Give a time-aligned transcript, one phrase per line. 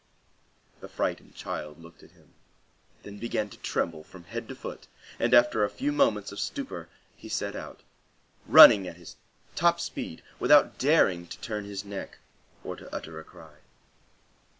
[0.79, 2.33] The frightened child looked at him,
[3.03, 4.87] then began to tremble from head to foot,
[5.19, 7.81] and after a few moments of stupor he set out,
[8.47, 9.13] running at the
[9.53, 12.17] top of his speed, without daring to turn his neck
[12.63, 13.57] or to utter a cry.